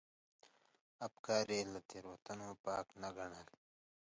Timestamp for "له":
1.73-1.79